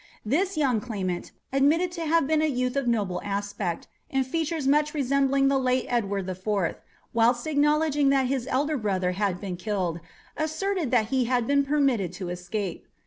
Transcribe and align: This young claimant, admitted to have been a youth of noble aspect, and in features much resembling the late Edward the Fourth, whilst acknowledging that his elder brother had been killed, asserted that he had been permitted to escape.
This 0.25 0.57
young 0.57 0.81
claimant, 0.81 1.31
admitted 1.53 1.91
to 1.91 2.07
have 2.07 2.25
been 2.25 2.41
a 2.41 2.47
youth 2.47 2.75
of 2.75 2.87
noble 2.87 3.21
aspect, 3.23 3.87
and 4.09 4.25
in 4.25 4.31
features 4.31 4.67
much 4.67 4.95
resembling 4.95 5.47
the 5.47 5.59
late 5.59 5.85
Edward 5.89 6.25
the 6.25 6.33
Fourth, 6.33 6.81
whilst 7.13 7.45
acknowledging 7.45 8.09
that 8.09 8.25
his 8.25 8.47
elder 8.49 8.77
brother 8.79 9.11
had 9.11 9.39
been 9.39 9.57
killed, 9.57 9.99
asserted 10.35 10.89
that 10.89 11.09
he 11.09 11.25
had 11.25 11.45
been 11.45 11.63
permitted 11.63 12.11
to 12.13 12.29
escape. 12.29 12.87